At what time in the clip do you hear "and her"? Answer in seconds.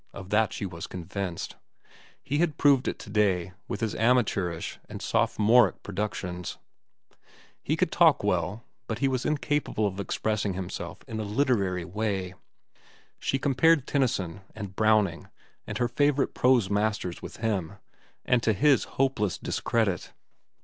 15.67-15.87